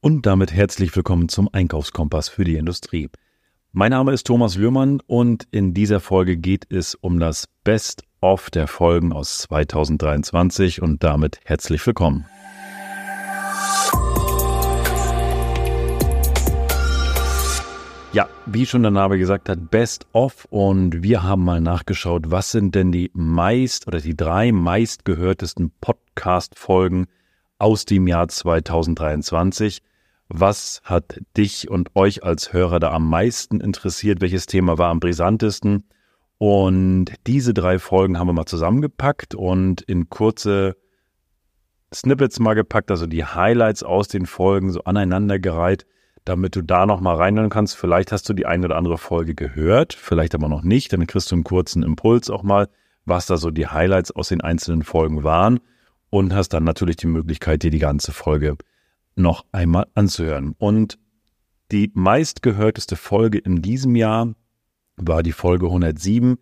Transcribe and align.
Und 0.00 0.26
damit 0.26 0.52
herzlich 0.52 0.94
willkommen 0.94 1.28
zum 1.28 1.48
Einkaufskompass 1.52 2.28
für 2.28 2.44
die 2.44 2.54
Industrie. 2.54 3.08
Mein 3.72 3.90
Name 3.90 4.12
ist 4.12 4.28
Thomas 4.28 4.54
Lührmann 4.54 5.00
und 5.08 5.48
in 5.50 5.74
dieser 5.74 5.98
Folge 5.98 6.36
geht 6.36 6.72
es 6.72 6.94
um 6.94 7.18
das 7.18 7.48
Best-of 7.64 8.48
der 8.50 8.68
Folgen 8.68 9.12
aus 9.12 9.38
2023 9.38 10.80
und 10.82 11.02
damit 11.02 11.40
herzlich 11.44 11.84
willkommen. 11.84 12.26
Ja, 18.12 18.28
wie 18.46 18.66
schon 18.66 18.82
der 18.82 18.92
Name 18.92 19.18
gesagt 19.18 19.48
hat, 19.48 19.68
Best 19.68 20.06
of 20.12 20.46
und 20.50 21.02
wir 21.02 21.24
haben 21.24 21.42
mal 21.42 21.60
nachgeschaut, 21.60 22.30
was 22.30 22.52
sind 22.52 22.76
denn 22.76 22.92
die 22.92 23.10
meist 23.14 23.88
oder 23.88 23.98
die 23.98 24.16
drei 24.16 24.52
meistgehörtesten 24.52 25.72
Podcast-Folgen 25.80 27.08
aus 27.58 27.84
dem 27.84 28.06
Jahr 28.06 28.28
2023. 28.28 29.82
Was 30.28 30.82
hat 30.84 31.20
dich 31.36 31.70
und 31.70 31.96
euch 31.96 32.22
als 32.22 32.52
Hörer 32.52 32.80
da 32.80 32.92
am 32.92 33.08
meisten 33.08 33.60
interessiert? 33.60 34.20
Welches 34.20 34.46
Thema 34.46 34.76
war 34.76 34.90
am 34.90 35.00
brisantesten? 35.00 35.88
Und 36.36 37.06
diese 37.26 37.54
drei 37.54 37.78
Folgen 37.78 38.18
haben 38.18 38.28
wir 38.28 38.34
mal 38.34 38.46
zusammengepackt 38.46 39.34
und 39.34 39.80
in 39.82 40.10
kurze 40.10 40.76
Snippets 41.92 42.38
mal 42.38 42.54
gepackt, 42.54 42.90
also 42.90 43.06
die 43.06 43.24
Highlights 43.24 43.82
aus 43.82 44.08
den 44.08 44.26
Folgen 44.26 44.70
so 44.70 44.84
aneinandergereiht, 44.84 45.86
damit 46.26 46.54
du 46.54 46.62
da 46.62 46.84
noch 46.84 47.00
mal 47.00 47.16
reinhören 47.16 47.48
kannst. 47.48 47.74
Vielleicht 47.76 48.12
hast 48.12 48.28
du 48.28 48.34
die 48.34 48.44
eine 48.44 48.66
oder 48.66 48.76
andere 48.76 48.98
Folge 48.98 49.34
gehört, 49.34 49.94
vielleicht 49.94 50.34
aber 50.34 50.50
noch 50.50 50.62
nicht. 50.62 50.92
Dann 50.92 51.06
kriegst 51.06 51.30
du 51.30 51.36
einen 51.36 51.44
kurzen 51.44 51.82
Impuls 51.82 52.28
auch 52.28 52.42
mal, 52.42 52.68
was 53.06 53.24
da 53.24 53.38
so 53.38 53.50
die 53.50 53.66
Highlights 53.66 54.10
aus 54.10 54.28
den 54.28 54.42
einzelnen 54.42 54.82
Folgen 54.82 55.24
waren 55.24 55.60
und 56.10 56.34
hast 56.34 56.50
dann 56.50 56.64
natürlich 56.64 56.96
die 56.96 57.06
Möglichkeit, 57.06 57.62
dir 57.62 57.70
die 57.70 57.78
ganze 57.78 58.12
Folge 58.12 58.58
noch 59.18 59.44
einmal 59.52 59.86
anzuhören. 59.94 60.54
Und 60.58 60.98
die 61.70 61.90
meistgehörteste 61.94 62.96
Folge 62.96 63.38
in 63.38 63.60
diesem 63.62 63.94
Jahr 63.96 64.34
war 64.96 65.22
die 65.22 65.32
Folge 65.32 65.66
107. 65.66 66.38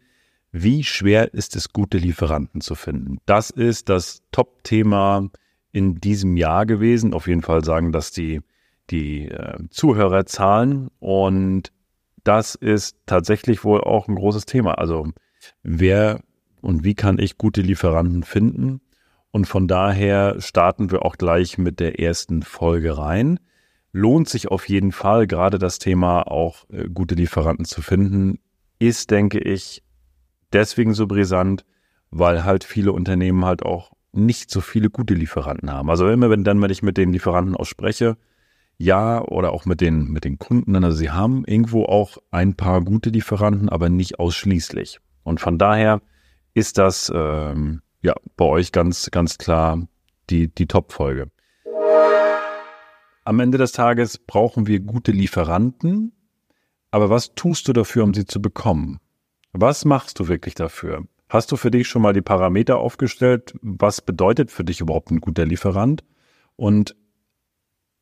Wie 0.53 0.85
schwer 0.85 1.35
ist 1.35 1.57
es, 1.57 1.73
gute 1.73 1.99
Lieferanten 1.99 2.61
zu 2.61 2.75
finden? 2.75 3.19
Das 3.27 3.51
ist 3.51 3.89
das 3.89 4.23
Top-Thema 4.31 5.29
in 5.73 5.97
diesem 5.97 6.37
Jahr 6.37 6.65
gewesen. 6.65 7.13
Auf 7.13 7.27
jeden 7.27 7.43
Fall 7.43 7.65
sagen 7.65 7.93
das 7.93 8.13
die, 8.13 8.41
die 8.91 9.29
äh, 9.29 9.59
Zuhörerzahlen. 9.71 10.89
Und 11.01 11.73
das 12.25 12.55
ist 12.55 12.97
tatsächlich 13.07 13.65
wohl 13.65 13.83
auch 13.83 14.09
ein 14.09 14.15
großes 14.15 14.47
Thema. 14.47 14.79
Also 14.79 15.09
wer 15.63 16.21
und 16.63 16.85
wie 16.85 16.95
kann 16.95 17.19
ich 17.19 17.39
gute 17.39 17.61
Lieferanten 17.61 18.23
finden? 18.23 18.81
Und 19.37 19.45
von 19.45 19.69
daher 19.69 20.41
starten 20.41 20.91
wir 20.91 21.05
auch 21.05 21.19
gleich 21.19 21.59
mit 21.59 21.79
der 21.79 22.01
ersten 22.01 22.43
Folge 22.43 22.97
rein. 22.97 23.39
Lohnt 23.93 24.31
sich 24.31 24.49
auf 24.49 24.67
jeden 24.67 24.93
Fall, 24.93 25.27
gerade 25.27 25.59
das 25.59 25.79
Thema 25.79 26.23
auch 26.23 26.65
äh, 26.71 26.89
gute 26.89 27.17
Lieferanten 27.17 27.67
zu 27.67 27.83
finden, 27.83 28.39
ist, 28.79 29.11
denke 29.11 29.39
ich, 29.39 29.83
deswegen 30.55 30.95
so 30.95 31.07
brisant, 31.07 31.67
weil 32.11 32.45
halt 32.45 32.65
viele 32.65 32.93
Unternehmen 32.93 33.45
halt 33.45 33.63
auch 33.63 33.93
nicht 34.11 34.51
so 34.51 34.63
viele 34.63 34.89
gute 34.89 35.13
Lieferanten 35.13 35.71
haben. 35.71 35.91
Also 35.91 36.09
immer 36.09 36.31
wenn 36.31 36.43
dann, 36.43 36.63
wenn 36.63 36.71
ich 36.71 36.83
mit 36.83 36.97
den 36.97 37.13
Lieferanten 37.13 37.57
auch 37.57 37.67
spreche, 37.67 38.17
ja, 38.79 39.21
oder 39.21 39.53
auch 39.53 39.67
mit 39.67 39.83
den, 39.83 40.09
mit 40.09 40.25
den 40.25 40.39
Kunden, 40.39 40.83
also 40.83 40.97
sie 40.97 41.11
haben 41.11 41.45
irgendwo 41.45 41.85
auch 41.85 42.17
ein 42.31 42.55
paar 42.55 42.81
gute 42.81 43.11
Lieferanten, 43.11 43.69
aber 43.69 43.91
nicht 43.91 44.19
ausschließlich. 44.19 44.99
Und 45.25 45.41
von 45.41 45.59
daher 45.59 46.01
ist 46.55 46.79
das 46.79 47.13
ähm, 47.15 47.83
ja, 48.07 48.15
bei 48.37 48.45
euch 48.45 48.71
ganz, 48.71 49.11
ganz 49.11 49.37
klar 49.37 49.89
die, 50.31 50.47
die 50.47 50.69
Top-Folge. 50.69 51.29
Am 53.25 53.41
Ende 53.41 53.59
des 53.59 53.73
Tages 53.73 54.17
brauchen 54.19 54.69
wir 54.69 54.79
gute 54.79 55.11
Lieferanten, 55.11 56.13
aber 56.93 57.11
was 57.11 57.35
tust 57.35 57.67
du 57.67 57.73
dafür, 57.73 58.05
um 58.05 58.15
sie 58.15 58.25
zu 58.25 58.41
bekommen? 58.41 59.01
Was 59.53 59.85
machst 59.85 60.21
du 60.21 60.29
wirklich 60.29 60.55
dafür? 60.55 61.05
Hast 61.29 61.51
du 61.51 61.57
für 61.57 61.73
dich 61.73 61.89
schon 61.89 62.03
mal 62.03 62.13
die 62.13 62.23
Parameter 62.23 62.79
aufgestellt? 62.79 63.55
Was 63.61 64.01
bedeutet 64.01 64.53
für 64.53 64.63
dich 64.63 64.81
überhaupt 64.81 65.11
ein 65.11 65.21
guter 65.21 65.45
Lieferant? 65.45 66.05
Und 66.55 66.95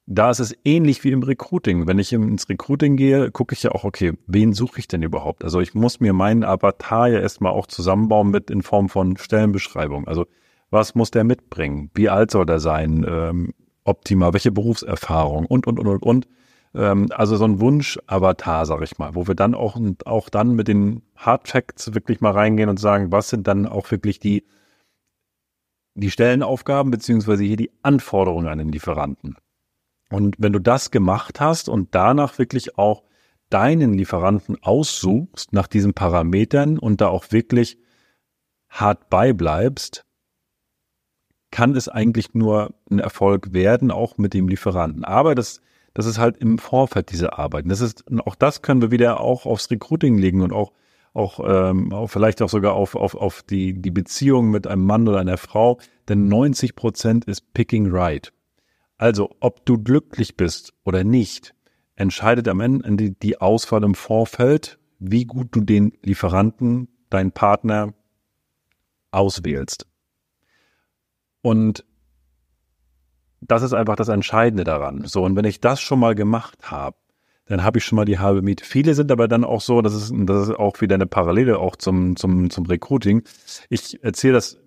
da 0.07 0.31
ist 0.31 0.41
es 0.41 0.55
ähnlich 0.65 1.03
wie 1.05 1.13
im 1.13 1.23
Recruiting. 1.23 1.87
Wenn 1.87 1.99
ich 1.99 2.13
ins 2.13 2.49
Recruiting 2.49 2.97
gehe, 2.97 3.31
gucke 3.31 3.55
ich 3.55 3.63
ja 3.63 3.73
auch, 3.73 3.85
okay, 3.85 4.13
wen 4.27 4.53
suche 4.53 4.79
ich 4.79 4.89
denn 4.89 5.03
überhaupt? 5.03 5.45
Also 5.45 5.61
ich 5.61 5.75
muss 5.75 6.01
mir 6.01 6.13
meinen 6.13 6.45
Avatar 6.45 7.09
ja 7.09 7.21
erstmal 7.21 7.53
auch 7.53 7.67
zusammenbauen 7.67 8.31
mit 8.31 8.51
in 8.51 8.63
Form 8.63 8.89
von 8.89 9.17
Stellenbeschreibung. 9.17 10.07
Also 10.07 10.27
was 10.71 10.95
muss 10.95 11.11
der 11.11 11.25
mitbringen? 11.25 11.91
Wie 11.95 12.11
alt 12.11 12.31
soll 12.31 12.45
der 12.47 12.61
sein? 12.61 13.07
Ähm, 13.09 13.55
optimal, 13.85 14.33
welche 14.33 14.53
Berufserfahrung 14.53 15.47
und, 15.47 15.67
und, 15.67 15.79
und, 15.79 15.87
und, 15.87 16.03
und. 16.03 16.29
Ähm, 16.75 17.09
also 17.11 17.37
so 17.37 17.45
ein 17.45 17.61
Wunsch-Avatar, 17.61 18.67
sag 18.67 18.83
ich 18.83 18.99
mal, 18.99 19.15
wo 19.15 19.27
wir 19.27 19.35
dann 19.35 19.55
auch, 19.55 19.81
auch 20.05 20.29
dann 20.29 20.55
mit 20.55 20.69
den 20.69 21.03
Hard 21.17 21.49
Facts 21.49 21.95
wirklich 21.95 22.21
mal 22.21 22.33
reingehen 22.33 22.69
und 22.69 22.79
sagen, 22.79 23.11
was 23.13 23.31
sind 23.31 23.47
dann 23.47 23.67
auch 23.67 23.91
wirklich 23.91 24.19
die, 24.19 24.45
die 25.95 26.11
Stellenaufgaben 26.11 26.91
beziehungsweise 26.91 27.45
hier 27.45 27.57
die 27.57 27.71
Anforderungen 27.83 28.49
an 28.49 28.59
den 28.59 28.69
Lieferanten. 28.71 29.37
Und 30.11 30.37
wenn 30.39 30.53
du 30.53 30.59
das 30.59 30.91
gemacht 30.91 31.41
hast 31.41 31.69
und 31.69 31.95
danach 31.95 32.39
wirklich 32.39 32.79
auch 32.79 33.03
deinen 33.51 33.95
Lieferanten 33.95 34.57
aussuchst 34.63 35.53
nach 35.53 35.67
diesen 35.67 35.95
Parametern 35.95 36.79
und 36.79 37.01
da 37.01 37.09
auch 37.09 37.27
wirklich 37.31 37.79
hart 38.69 39.09
beibleibst, 39.11 40.05
kann 41.51 41.77
es 41.77 41.89
eigentlich 41.89 42.35
nur 42.35 42.75
ein 42.91 42.99
Erfolg 42.99 43.53
werden, 43.53 43.93
auch 43.93 44.19
mit 44.19 44.35
dem 44.35 44.49
Lieferanten. 44.49 45.05
Aber 45.05 45.37
das, 45.37 45.61
das 45.95 46.07
ist 46.07 46.19
halt 46.19 46.37
im 46.39 46.59
Vorfeld 46.59 47.13
diese 47.13 47.39
Arbeit. 47.39 47.67
Das 47.69 47.81
ist, 47.81 48.05
auch 48.25 48.35
das 48.35 48.63
können 48.63 48.83
wir 48.83 48.91
wieder 48.91 49.21
auch 49.21 49.47
aufs 49.47 49.71
Recruiting 49.71 50.19
legen 50.19 50.43
und 50.43 50.53
auch, 50.53 50.73
auch, 51.13 51.39
ähm, 51.47 51.93
auch 51.93 52.09
vielleicht 52.09 52.43
auch 52.43 52.49
sogar 52.49 52.75
auf, 52.75 52.97
auf, 52.97 53.15
auf 53.15 53.45
die, 53.45 53.81
die 53.81 53.93
Beziehung 53.93 54.51
mit 54.51 54.67
einem 54.67 54.85
Mann 54.85 55.07
oder 55.07 55.21
einer 55.21 55.37
Frau. 55.37 55.79
Denn 56.09 56.27
90 56.27 56.75
Prozent 56.75 57.25
ist 57.27 57.55
picking 57.55 57.89
right. 57.89 58.33
Also, 58.97 59.31
ob 59.41 59.67
du 59.67 59.83
glücklich 59.83 60.37
bist 60.37 60.73
oder 60.85 61.05
nicht, 61.05 61.55
entscheidet 61.97 62.49
am 62.49 62.61
Ende 62.61 63.11
die 63.11 63.41
Auswahl 63.41 63.83
im 63.85 63.95
Vorfeld, 63.95 64.79
wie 64.99 65.25
gut 65.25 65.49
du 65.53 65.61
den 65.61 65.93
Lieferanten, 66.03 66.89
deinen 67.11 67.33
Partner 67.33 67.95
auswählst. 69.11 69.87
Und 71.43 71.85
das 73.41 73.63
ist 73.63 73.75
einfach 73.75 73.97
das 73.97 74.09
Entscheidende 74.09 74.65
daran. 74.65 75.05
So, 75.05 75.23
und 75.25 75.37
wenn 75.37 75.45
ich 75.45 75.61
das 75.61 75.81
schon 75.81 76.01
mal 76.01 76.15
gemacht 76.15 76.71
habe, 76.71 76.97
dann 77.47 77.63
habe 77.63 77.79
ich 77.79 77.85
schon 77.85 77.97
mal 77.97 78.07
die 78.07 78.19
halbe 78.19 78.41
Miete. 78.41 78.65
Viele 78.65 78.95
sind 78.95 79.13
aber 79.13 79.29
dann 79.29 79.45
auch 79.45 79.61
so, 79.61 79.83
das 79.83 79.95
ist, 79.95 80.13
das 80.17 80.49
ist 80.49 80.55
auch 80.55 80.81
wieder 80.81 80.95
eine 80.95 81.07
Parallele 81.07 81.59
auch 81.59 81.77
zum, 81.77 82.17
zum, 82.17 82.49
zum 82.49 82.65
Recruiting. 82.65 83.23
Ich 83.69 84.03
erzähle 84.03 84.35
das 84.35 84.64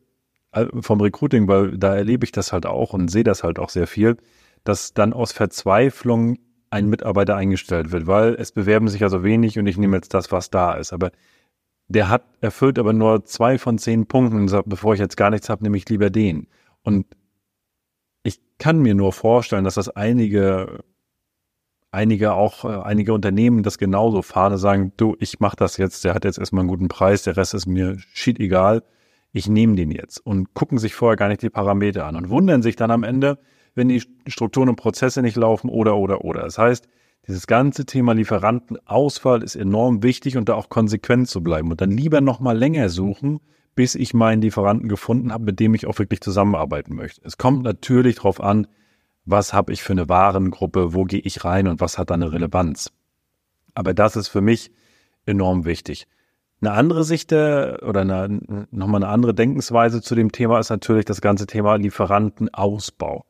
vom 0.53 1.01
Recruiting, 1.01 1.47
weil 1.47 1.77
da 1.77 1.95
erlebe 1.95 2.25
ich 2.25 2.31
das 2.31 2.53
halt 2.53 2.65
auch 2.65 2.93
und 2.93 3.09
sehe 3.09 3.23
das 3.23 3.43
halt 3.43 3.59
auch 3.59 3.69
sehr 3.69 3.87
viel, 3.87 4.17
dass 4.63 4.93
dann 4.93 5.13
aus 5.13 5.31
Verzweiflung 5.31 6.37
ein 6.69 6.89
Mitarbeiter 6.89 7.35
eingestellt 7.35 7.91
wird, 7.91 8.07
weil 8.07 8.35
es 8.35 8.51
bewerben 8.51 8.87
sich 8.87 9.01
ja 9.01 9.09
so 9.09 9.23
wenig 9.23 9.57
und 9.57 9.67
ich 9.67 9.77
nehme 9.77 9.97
jetzt 9.97 10.13
das, 10.13 10.31
was 10.31 10.49
da 10.49 10.73
ist. 10.73 10.93
Aber 10.93 11.11
der 11.87 12.09
hat 12.09 12.23
erfüllt 12.41 12.77
aber 12.79 12.91
nur 12.93 13.23
zwei 13.25 13.57
von 13.57 13.77
zehn 13.77 14.07
Punkten 14.07 14.37
und 14.37 14.47
sagt, 14.49 14.67
bevor 14.67 14.93
ich 14.93 14.99
jetzt 14.99 15.15
gar 15.15 15.29
nichts 15.29 15.49
habe, 15.49 15.63
nehme 15.63 15.77
ich 15.77 15.87
lieber 15.87 16.09
den. 16.09 16.47
Und 16.83 17.05
ich 18.23 18.41
kann 18.57 18.79
mir 18.79 18.95
nur 18.95 19.13
vorstellen, 19.13 19.63
dass 19.63 19.75
das 19.75 19.89
einige, 19.89 20.83
einige 21.91 22.33
auch, 22.33 22.65
äh, 22.65 22.81
einige 22.83 23.13
Unternehmen 23.13 23.63
das 23.63 23.77
genauso 23.77 24.21
fahren, 24.21 24.57
sagen, 24.57 24.91
du, 24.97 25.15
ich 25.19 25.39
mache 25.39 25.55
das 25.55 25.77
jetzt, 25.77 26.03
der 26.03 26.13
hat 26.13 26.25
jetzt 26.25 26.39
erstmal 26.39 26.61
einen 26.61 26.69
guten 26.69 26.89
Preis, 26.89 27.23
der 27.23 27.37
Rest 27.37 27.53
ist 27.53 27.67
mir 27.67 27.97
shit 28.13 28.39
egal 28.39 28.83
ich 29.31 29.47
nehme 29.47 29.75
den 29.75 29.91
jetzt 29.91 30.19
und 30.25 30.53
gucken 30.53 30.77
sich 30.77 30.95
vorher 30.95 31.17
gar 31.17 31.27
nicht 31.27 31.41
die 31.41 31.49
Parameter 31.49 32.05
an 32.05 32.15
und 32.15 32.29
wundern 32.29 32.61
sich 32.61 32.75
dann 32.75 32.91
am 32.91 33.03
Ende, 33.03 33.39
wenn 33.75 33.89
die 33.89 34.01
Strukturen 34.27 34.69
und 34.69 34.75
Prozesse 34.75 35.21
nicht 35.21 35.35
laufen 35.35 35.69
oder, 35.69 35.97
oder, 35.97 36.25
oder. 36.25 36.41
Das 36.41 36.57
heißt, 36.57 36.88
dieses 37.27 37.45
ganze 37.45 37.85
Thema 37.85 38.13
Lieferantenauswahl 38.13 39.44
ist 39.44 39.56
enorm 39.56 40.01
wichtig 40.01 40.38
und 40.38 40.50
da 40.50 40.56
auch 40.56 40.69
konsequent 40.69 41.27
zu 41.27 41.44
bleiben 41.44 41.69
und 41.71 41.81
dann 41.81 41.91
lieber 41.91 42.21
nochmal 42.21 42.57
länger 42.57 42.89
suchen, 42.89 43.39
bis 43.75 43.95
ich 43.95 44.13
meinen 44.13 44.41
Lieferanten 44.41 44.89
gefunden 44.89 45.31
habe, 45.31 45.44
mit 45.44 45.59
dem 45.59 45.75
ich 45.75 45.85
auch 45.85 46.00
wirklich 46.00 46.21
zusammenarbeiten 46.21 46.95
möchte. 46.95 47.21
Es 47.24 47.38
kommt 47.38 47.63
natürlich 47.63 48.15
darauf 48.15 48.41
an, 48.41 48.68
was 49.25 49.53
habe 49.53 49.74
ich 49.74 49.83
für 49.83 49.94
eine 49.94 50.09
Warengruppe, 50.09 50.94
wo 50.94 51.03
gehe 51.03 51.19
ich 51.19 51.44
rein 51.44 51.68
und 51.68 51.81
was 51.81 51.97
hat 51.97 52.09
da 52.09 52.13
eine 52.13 52.31
Relevanz. 52.31 52.91
Aber 53.75 53.94
das 53.94 54.15
ist 54.15 54.29
für 54.29 54.41
mich 54.41 54.71
enorm 55.25 55.65
wichtig. 55.65 56.07
Eine 56.59 56.71
andere 56.71 57.04
Sicht 57.04 57.31
der, 57.31 57.80
oder 57.88 58.01
eine, 58.01 58.68
nochmal 58.71 59.04
eine 59.04 59.12
andere 59.12 59.36
Denkensweise 59.36 60.01
zu 60.01 60.15
dem 60.15 60.31
Thema 60.31 60.59
ist 60.59 60.69
natürlich 60.69 61.06
das 61.06 61.21
ganze 61.21 61.45
Thema 61.45 61.75
Lieferantenausbau. 61.75 63.25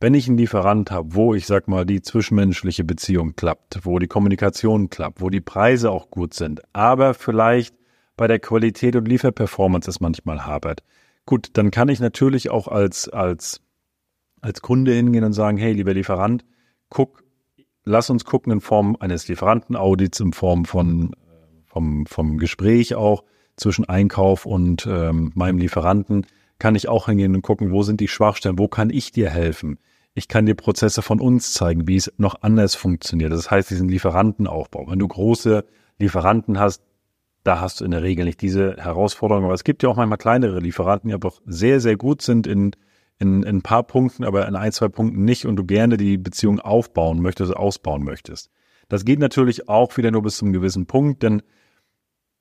Wenn 0.00 0.14
ich 0.14 0.28
einen 0.28 0.38
Lieferant 0.38 0.92
habe, 0.92 1.14
wo 1.16 1.34
ich 1.34 1.46
sag 1.46 1.66
mal 1.66 1.84
die 1.84 2.02
zwischenmenschliche 2.02 2.84
Beziehung 2.84 3.34
klappt, 3.34 3.80
wo 3.82 3.98
die 3.98 4.06
Kommunikation 4.06 4.90
klappt, 4.90 5.20
wo 5.20 5.28
die 5.28 5.40
Preise 5.40 5.90
auch 5.90 6.08
gut 6.10 6.34
sind, 6.34 6.62
aber 6.72 7.14
vielleicht 7.14 7.74
bei 8.16 8.28
der 8.28 8.38
Qualität 8.38 8.94
und 8.94 9.08
Lieferperformance 9.08 9.90
es 9.90 9.98
manchmal 9.98 10.46
hapert. 10.46 10.84
Gut, 11.26 11.50
dann 11.54 11.72
kann 11.72 11.88
ich 11.88 11.98
natürlich 11.98 12.48
auch 12.48 12.68
als, 12.68 13.08
als, 13.08 13.60
als 14.40 14.62
Kunde 14.62 14.92
hingehen 14.92 15.24
und 15.24 15.32
sagen, 15.32 15.58
hey, 15.58 15.72
lieber 15.72 15.94
Lieferant, 15.94 16.44
guck, 16.90 17.24
lass 17.84 18.08
uns 18.08 18.24
gucken 18.24 18.52
in 18.52 18.60
Form 18.60 18.96
eines 19.00 19.26
Lieferantenaudits, 19.26 20.20
in 20.20 20.32
Form 20.32 20.64
von 20.64 21.10
vom, 21.68 22.06
vom 22.06 22.38
Gespräch 22.38 22.94
auch 22.94 23.24
zwischen 23.56 23.88
Einkauf 23.88 24.46
und 24.46 24.86
ähm, 24.86 25.32
meinem 25.34 25.58
Lieferanten, 25.58 26.26
kann 26.58 26.74
ich 26.74 26.88
auch 26.88 27.06
hingehen 27.06 27.34
und 27.34 27.42
gucken, 27.42 27.70
wo 27.70 27.82
sind 27.82 28.00
die 28.00 28.08
Schwachstellen, 28.08 28.58
wo 28.58 28.68
kann 28.68 28.90
ich 28.90 29.12
dir 29.12 29.30
helfen? 29.30 29.78
Ich 30.14 30.26
kann 30.26 30.46
dir 30.46 30.54
Prozesse 30.54 31.02
von 31.02 31.20
uns 31.20 31.52
zeigen, 31.52 31.86
wie 31.86 31.96
es 31.96 32.12
noch 32.16 32.42
anders 32.42 32.74
funktioniert. 32.74 33.32
Das 33.32 33.50
heißt, 33.50 33.70
diesen 33.70 33.88
Lieferantenaufbau. 33.88 34.88
Wenn 34.88 34.98
du 34.98 35.06
große 35.06 35.64
Lieferanten 35.98 36.58
hast, 36.58 36.82
da 37.44 37.60
hast 37.60 37.80
du 37.80 37.84
in 37.84 37.92
der 37.92 38.02
Regel 38.02 38.24
nicht 38.24 38.42
diese 38.42 38.76
Herausforderung. 38.76 39.44
Aber 39.44 39.54
es 39.54 39.62
gibt 39.62 39.82
ja 39.82 39.88
auch 39.88 39.96
manchmal 39.96 40.18
kleinere 40.18 40.58
Lieferanten, 40.58 41.08
die 41.08 41.14
aber 41.14 41.32
sehr, 41.46 41.80
sehr 41.80 41.96
gut 41.96 42.22
sind 42.22 42.48
in, 42.48 42.72
in, 43.18 43.42
in 43.42 43.58
ein 43.58 43.62
paar 43.62 43.84
Punkten, 43.84 44.24
aber 44.24 44.48
in 44.48 44.56
ein, 44.56 44.72
zwei 44.72 44.88
Punkten 44.88 45.24
nicht 45.24 45.46
und 45.46 45.56
du 45.56 45.64
gerne 45.64 45.96
die 45.96 46.18
Beziehung 46.18 46.58
aufbauen 46.58 47.20
möchtest, 47.20 47.54
ausbauen 47.56 48.02
möchtest. 48.02 48.50
Das 48.88 49.04
geht 49.04 49.18
natürlich 49.18 49.68
auch 49.68 49.96
wieder 49.96 50.10
nur 50.10 50.22
bis 50.22 50.38
zum 50.38 50.52
gewissen 50.52 50.86
Punkt, 50.86 51.22
denn 51.22 51.42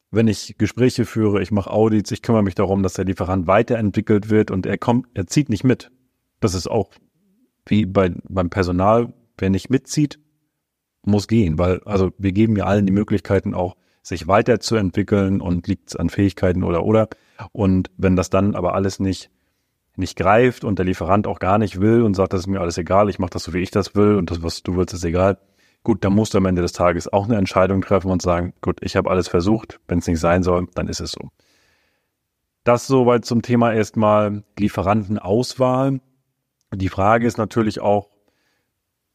wenn 0.10 0.28
ich 0.28 0.58
Gespräche 0.58 1.06
führe, 1.06 1.42
ich 1.42 1.52
mache 1.52 1.70
Audits, 1.70 2.12
ich 2.12 2.22
kümmere 2.22 2.44
mich 2.44 2.56
darum, 2.56 2.82
dass 2.82 2.94
der 2.94 3.06
Lieferant 3.06 3.48
weiterentwickelt 3.48 4.30
wird 4.30 4.52
und 4.52 4.66
er 4.66 4.78
kommt, 4.78 5.08
er 5.14 5.28
zieht 5.28 5.50
nicht 5.50 5.66
mit. 5.66 5.92
Das 6.40 6.54
ist 6.54 6.68
auch 6.68 6.92
wie 7.66 7.86
bei, 7.86 8.14
beim 8.30 8.50
Personal, 8.50 9.14
wer 9.38 9.50
nicht 9.50 9.70
mitzieht, 9.70 10.20
muss 11.04 11.28
gehen, 11.28 11.58
weil 11.58 11.82
also 11.84 12.12
wir 12.18 12.32
geben 12.32 12.56
ja 12.56 12.66
allen 12.66 12.86
die 12.86 12.94
Möglichkeiten 12.94 13.54
auch, 13.54 13.76
sich 14.02 14.28
weiterzuentwickeln 14.28 15.42
und 15.42 15.68
liegt 15.68 15.90
es 15.90 15.96
an 15.98 16.10
Fähigkeiten 16.10 16.64
oder 16.64 16.86
oder. 16.86 17.10
Und 17.52 17.92
wenn 17.98 18.16
das 18.16 18.30
dann 18.30 18.56
aber 18.56 18.74
alles 18.74 19.00
nicht 19.00 19.30
nicht 19.98 20.16
greift 20.16 20.64
und 20.64 20.78
der 20.80 20.86
Lieferant 20.86 21.28
auch 21.28 21.40
gar 21.40 21.58
nicht 21.58 21.82
will 21.82 22.04
und 22.04 22.14
sagt, 22.14 22.32
das 22.32 22.42
ist 22.42 22.48
mir 22.48 22.62
alles 22.62 22.78
egal, 22.78 23.10
ich 23.10 23.20
mache 23.20 23.32
das 23.32 23.44
so, 23.44 23.54
wie 23.54 23.60
ich 23.60 23.72
das 23.72 23.96
will 23.96 24.16
und 24.16 24.30
das, 24.30 24.44
was 24.44 24.62
du 24.62 24.78
willst, 24.78 24.94
ist 24.94 25.04
egal, 25.04 25.40
gut, 25.84 26.04
dann 26.04 26.14
musst 26.14 26.34
du 26.34 26.40
am 26.40 26.46
Ende 26.46 26.62
des 26.62 26.74
Tages 26.74 27.12
auch 27.12 27.26
eine 27.26 27.38
Entscheidung 27.38 27.82
treffen 27.82 28.12
und 28.12 28.22
sagen, 28.22 28.54
gut, 28.62 28.80
ich 28.82 28.96
habe 28.96 29.10
alles 29.10 29.28
versucht, 29.28 29.80
wenn 29.88 30.00
es 30.00 30.08
nicht 30.08 30.20
sein 30.20 30.44
soll, 30.44 30.68
dann 30.76 30.88
ist 30.88 31.00
es 31.00 31.12
so. 31.12 31.30
Das 32.64 32.88
soweit 32.88 33.24
zum 33.24 33.42
Thema 33.42 33.74
erstmal 33.74 34.44
Lieferantenauswahl. 34.60 36.02
Die 36.74 36.90
Frage 36.90 37.26
ist 37.26 37.38
natürlich 37.38 37.80
auch, 37.80 38.10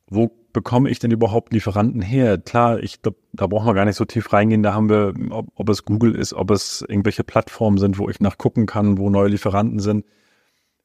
wo 0.06 0.30
bekomme 0.54 0.88
ich 0.88 0.98
denn 0.98 1.10
überhaupt 1.10 1.52
Lieferanten 1.52 2.00
her? 2.00 2.38
Klar, 2.38 2.82
ich 2.82 3.02
glaub, 3.02 3.16
da 3.34 3.46
brauchen 3.46 3.66
wir 3.66 3.74
gar 3.74 3.84
nicht 3.84 3.96
so 3.96 4.06
tief 4.06 4.32
reingehen. 4.32 4.62
Da 4.62 4.72
haben 4.72 4.88
wir, 4.88 5.12
ob, 5.30 5.48
ob 5.54 5.68
es 5.68 5.84
Google 5.84 6.14
ist, 6.14 6.32
ob 6.32 6.50
es 6.50 6.82
irgendwelche 6.88 7.24
Plattformen 7.24 7.76
sind, 7.76 7.98
wo 7.98 8.08
ich 8.08 8.20
nachgucken 8.20 8.64
kann, 8.64 8.96
wo 8.96 9.10
neue 9.10 9.28
Lieferanten 9.28 9.80
sind. 9.80 10.06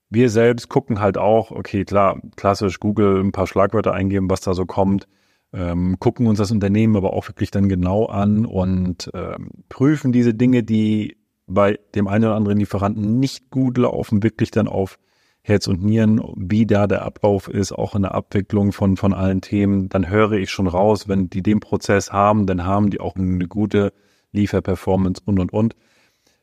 Wir 0.09 0.29
selbst 0.29 0.67
gucken 0.67 0.99
halt 0.99 1.17
auch, 1.17 1.51
okay, 1.51 1.85
klar, 1.85 2.21
klassisch 2.35 2.81
Google 2.81 3.21
ein 3.23 3.31
paar 3.31 3.47
Schlagwörter 3.47 3.93
eingeben, 3.93 4.29
was 4.29 4.41
da 4.41 4.53
so 4.53 4.65
kommt 4.65 5.07
ähm, 5.53 5.97
gucken 5.99 6.27
uns 6.27 6.39
das 6.39 6.51
Unternehmen 6.51 6.95
aber 6.95 7.13
auch 7.13 7.27
wirklich 7.27 7.51
dann 7.51 7.69
genau 7.69 8.05
an 8.05 8.45
und 8.45 9.09
ähm, 9.13 9.49
prüfen 9.69 10.11
diese 10.11 10.33
Dinge, 10.33 10.63
die 10.63 11.17
bei 11.47 11.79
dem 11.95 12.07
einen 12.07 12.25
oder 12.25 12.35
anderen 12.35 12.59
Lieferanten 12.59 13.19
nicht 13.19 13.49
gut 13.49 13.77
laufen, 13.77 14.23
wirklich 14.23 14.51
dann 14.51 14.67
auf 14.67 14.99
Herz 15.41 15.67
und 15.67 15.81
Nieren, 15.81 16.21
wie 16.35 16.65
da 16.65 16.87
der 16.87 17.03
Ablauf 17.03 17.47
ist, 17.47 17.71
auch 17.71 17.95
in 17.95 18.01
der 18.01 18.13
Abwicklung 18.13 18.73
von, 18.73 18.97
von 18.97 19.13
allen 19.13 19.39
Themen, 19.39 19.87
dann 19.87 20.09
höre 20.09 20.33
ich 20.33 20.51
schon 20.51 20.67
raus, 20.67 21.07
wenn 21.07 21.29
die 21.29 21.41
den 21.41 21.61
Prozess 21.61 22.11
haben, 22.11 22.45
dann 22.45 22.65
haben 22.65 22.89
die 22.89 22.99
auch 22.99 23.15
eine 23.15 23.47
gute 23.47 23.93
Lieferperformance 24.33 25.21
und, 25.25 25.39
und, 25.39 25.53
und. 25.53 25.75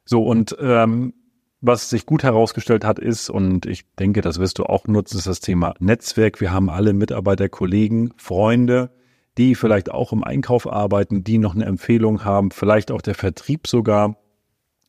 So, 0.07 0.25
und 0.25 0.57
ähm, 0.59 1.13
was 1.67 1.89
sich 1.89 2.05
gut 2.05 2.23
herausgestellt 2.23 2.85
hat, 2.85 2.99
ist, 2.99 3.31
und 3.31 3.65
ich 3.65 3.85
denke, 3.99 4.21
das 4.21 4.39
wirst 4.39 4.59
du 4.59 4.65
auch 4.65 4.87
nutzen, 4.87 5.19
ist 5.19 5.27
das 5.27 5.41
Thema 5.41 5.75
Netzwerk. 5.79 6.41
Wir 6.41 6.53
haben 6.53 6.69
alle 6.69 6.93
Mitarbeiter, 6.93 7.49
Kollegen, 7.49 8.13
Freunde, 8.17 8.91
die 9.39 9.55
vielleicht 9.55 9.91
auch 9.91 10.13
im 10.13 10.23
Einkauf 10.23 10.71
arbeiten, 10.71 11.25
die 11.25 11.39
noch 11.39 11.55
eine 11.55 11.65
Empfehlung 11.65 12.25
haben, 12.25 12.51
vielleicht 12.51 12.91
auch 12.93 13.01
der 13.01 13.15
Vertrieb 13.15 13.67
sogar, 13.67 14.17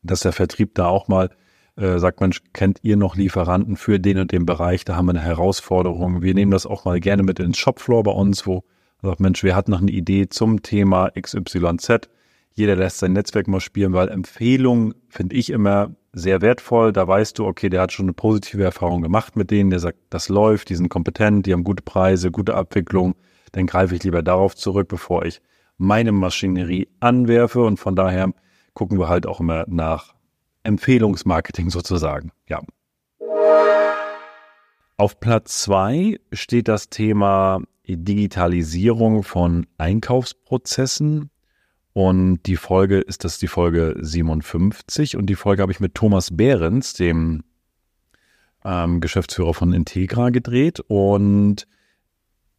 dass 0.03 0.19
der 0.19 0.33
Vertrieb 0.33 0.75
da 0.75 0.87
auch 0.87 1.07
mal 1.07 1.29
äh, 1.77 1.97
sagt, 1.97 2.19
Mensch, 2.19 2.41
kennt 2.53 2.79
ihr 2.83 2.97
noch 2.97 3.15
Lieferanten 3.15 3.77
für 3.77 3.99
den 3.99 4.19
und 4.19 4.31
den 4.31 4.45
Bereich? 4.45 4.83
Da 4.83 4.95
haben 4.95 5.05
wir 5.05 5.11
eine 5.11 5.21
Herausforderung. 5.21 6.21
Wir 6.21 6.33
nehmen 6.33 6.51
das 6.51 6.65
auch 6.65 6.83
mal 6.83 6.99
gerne 6.99 7.23
mit 7.23 7.39
ins 7.39 7.57
Shopfloor 7.57 8.03
bei 8.03 8.11
uns, 8.11 8.45
wo 8.45 8.63
sagt, 9.01 9.21
Mensch, 9.21 9.43
wir 9.43 9.55
hatten 9.55 9.71
noch 9.71 9.81
eine 9.81 9.91
Idee 9.91 10.27
zum 10.27 10.61
Thema 10.61 11.09
XYZ. 11.11 12.09
Jeder 12.51 12.75
lässt 12.75 12.99
sein 12.99 13.13
Netzwerk 13.13 13.47
mal 13.47 13.59
spielen, 13.59 13.93
weil 13.93 14.09
Empfehlungen 14.09 14.93
finde 15.09 15.35
ich 15.35 15.49
immer 15.49 15.95
sehr 16.15 16.41
wertvoll. 16.41 16.93
Da 16.93 17.07
weißt 17.07 17.37
du, 17.37 17.45
okay, 17.45 17.69
der 17.69 17.81
hat 17.81 17.91
schon 17.91 18.05
eine 18.05 18.13
positive 18.13 18.63
Erfahrung 18.63 19.01
gemacht 19.01 19.35
mit 19.35 19.51
denen, 19.51 19.69
der 19.69 19.79
sagt, 19.79 19.99
das 20.09 20.29
läuft, 20.29 20.69
die 20.69 20.75
sind 20.75 20.89
kompetent, 20.89 21.45
die 21.45 21.53
haben 21.53 21.63
gute 21.63 21.83
Preise, 21.83 22.31
gute 22.31 22.55
Abwicklung. 22.55 23.15
Dann 23.51 23.67
greife 23.67 23.95
ich 23.95 24.03
lieber 24.03 24.23
darauf 24.23 24.55
zurück, 24.55 24.87
bevor 24.87 25.25
ich 25.25 25.41
meine 25.77 26.11
Maschinerie 26.11 26.87
anwerfe. 26.99 27.63
Und 27.63 27.77
von 27.77 27.95
daher 27.95 28.33
gucken 28.73 28.97
wir 28.97 29.09
halt 29.09 29.27
auch 29.27 29.39
immer 29.39 29.65
nach 29.67 30.15
Empfehlungsmarketing 30.63 31.69
sozusagen. 31.69 32.31
Ja. 32.47 32.61
Auf 34.97 35.19
Platz 35.19 35.61
zwei 35.61 36.19
steht 36.31 36.69
das 36.69 36.89
Thema 36.89 37.61
Digitalisierung 37.87 39.23
von 39.23 39.67
Einkaufsprozessen. 39.77 41.29
Und 41.95 42.43
die 42.45 42.57
Folge 42.57 42.99
ist 42.99 43.23
das 43.23 43.39
die 43.39 43.47
Folge 43.47 43.95
57 43.97 45.15
und 45.15 45.27
die 45.27 45.35
Folge 45.35 45.61
habe 45.61 45.71
ich 45.71 45.79
mit 45.79 45.95
Thomas 45.95 46.35
Behrens, 46.35 46.91
dem 46.91 47.45
ähm, 48.65 48.99
Geschäftsführer 48.99 49.53
von 49.53 49.71
Integra, 49.71 50.29
gedreht. 50.29 50.81
Und 50.81 51.65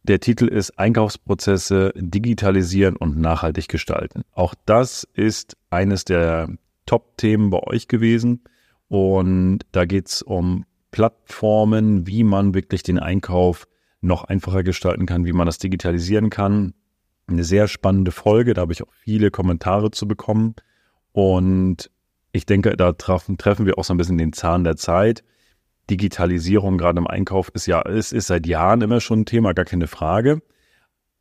der 0.01 0.19
Titel 0.21 0.47
ist 0.47 0.79
Einkaufsprozesse 0.79 1.93
digitalisieren 1.95 2.95
und 2.95 3.19
nachhaltig 3.19 3.67
gestalten. 3.67 4.23
Auch 4.31 4.55
das 4.65 5.07
ist 5.13 5.55
eines 5.69 6.03
der 6.03 6.49
Top-Themen 6.87 7.51
bei 7.51 7.59
euch 7.59 7.87
gewesen. 7.87 8.41
Und 8.87 9.59
da 9.71 9.85
geht 9.85 10.07
es 10.07 10.23
um 10.23 10.65
Plattformen, 10.89 12.07
wie 12.07 12.23
man 12.23 12.55
wirklich 12.55 12.81
den 12.81 12.97
Einkauf 12.97 13.67
noch 14.01 14.23
einfacher 14.23 14.63
gestalten 14.63 15.05
kann, 15.05 15.25
wie 15.25 15.33
man 15.33 15.45
das 15.45 15.59
digitalisieren 15.59 16.31
kann 16.31 16.73
eine 17.27 17.43
sehr 17.43 17.67
spannende 17.67 18.11
Folge. 18.11 18.53
Da 18.53 18.61
habe 18.61 18.73
ich 18.73 18.81
auch 18.83 18.91
viele 18.91 19.31
Kommentare 19.31 19.91
zu 19.91 20.07
bekommen. 20.07 20.55
Und 21.11 21.91
ich 22.31 22.45
denke, 22.45 22.75
da 22.77 22.93
treffen, 22.93 23.37
treffen 23.37 23.65
wir 23.65 23.77
auch 23.77 23.83
so 23.83 23.93
ein 23.93 23.97
bisschen 23.97 24.17
den 24.17 24.33
Zahn 24.33 24.63
der 24.63 24.77
Zeit. 24.77 25.23
Digitalisierung 25.89 26.77
gerade 26.77 26.99
im 26.99 27.07
Einkauf 27.07 27.49
ist 27.53 27.65
ja, 27.65 27.81
es 27.81 28.11
ist 28.11 28.27
seit 28.27 28.45
Jahren 28.45 28.81
immer 28.81 28.99
schon 28.99 29.21
ein 29.21 29.25
Thema, 29.25 29.53
gar 29.53 29.65
keine 29.65 29.87
Frage. 29.87 30.41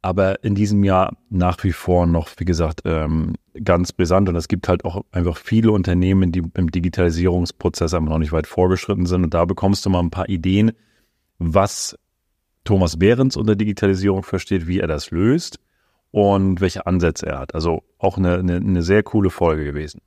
Aber 0.03 0.45
in 0.45 0.55
diesem 0.55 0.85
Jahr 0.85 1.17
nach 1.31 1.63
wie 1.65 1.73
vor 1.73 2.07
noch, 2.07 2.29
wie 2.37 2.45
gesagt, 2.45 2.83
ähm, 2.85 3.35
ganz 3.65 3.93
brisant. 3.93 4.29
Und 4.29 4.37
es 4.37 4.47
gibt 4.47 4.69
halt 4.69 4.85
auch 4.85 5.05
einfach 5.11 5.37
viele 5.37 5.73
Unternehmen, 5.73 6.31
die 6.31 6.43
im 6.55 6.71
Digitalisierungsprozess 6.71 7.95
einfach 7.95 8.11
noch 8.11 8.19
nicht 8.19 8.33
weit 8.33 8.47
vorgeschritten 8.47 9.07
sind. 9.07 9.25
Und 9.25 9.35
da 9.35 9.45
bekommst 9.45 9.85
du 9.85 9.91
mal 9.91 10.01
ein 10.01 10.11
paar 10.11 10.29
Ideen, 10.29 10.73
was 11.39 11.99
Thomas 12.63 12.99
Behrens 12.99 13.37
unter 13.37 13.57
Digitalisierung 13.57 14.23
versteht, 14.23 14.67
wie 14.67 14.81
er 14.81 14.87
das 14.87 15.11
löst 15.11 15.59
und 16.17 16.63
welche 16.63 16.87
Ansätze 16.87 17.27
er 17.27 17.39
hat. 17.39 17.55
Also 17.55 17.83
auch 17.99 18.17
eine, 18.17 18.39
eine, 18.39 18.57
eine 18.57 18.81
sehr 18.81 19.03
coole 19.03 19.29
Folge 19.29 19.65
gewesen. 19.65 20.01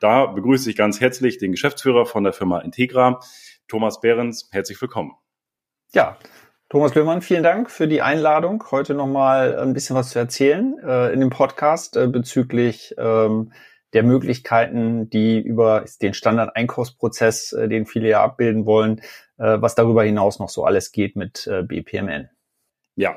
Da 0.00 0.26
begrüße 0.26 0.68
ich 0.68 0.76
ganz 0.76 1.00
herzlich 1.00 1.38
den 1.38 1.52
Geschäftsführer 1.52 2.04
von 2.04 2.24
der 2.24 2.34
Firma 2.34 2.58
Integra, 2.58 3.20
Thomas 3.68 4.02
Behrens. 4.02 4.50
Herzlich 4.52 4.78
willkommen. 4.82 5.12
Ja, 5.94 6.18
Thomas 6.68 6.94
Löhmann, 6.94 7.22
vielen 7.22 7.42
Dank 7.42 7.70
für 7.70 7.88
die 7.88 8.02
Einladung, 8.02 8.62
heute 8.70 8.92
nochmal 8.92 9.58
ein 9.58 9.72
bisschen 9.72 9.96
was 9.96 10.10
zu 10.10 10.18
erzählen 10.18 10.76
äh, 10.84 11.10
in 11.10 11.20
dem 11.20 11.30
Podcast 11.30 11.96
äh, 11.96 12.06
bezüglich 12.06 12.94
ähm, 12.98 13.54
der 13.94 14.02
Möglichkeiten, 14.02 15.08
die 15.08 15.40
über 15.40 15.86
den 16.02 16.12
Standard-Einkaufsprozess, 16.12 17.54
äh, 17.54 17.66
den 17.66 17.86
viele 17.86 18.10
ja 18.10 18.22
abbilden 18.22 18.66
wollen, 18.66 19.00
äh, 19.38 19.56
was 19.58 19.74
darüber 19.74 20.04
hinaus 20.04 20.38
noch 20.38 20.50
so 20.50 20.66
alles 20.66 20.92
geht 20.92 21.16
mit 21.16 21.46
äh, 21.46 21.62
BPMN. 21.62 22.28
Ja, 22.98 23.16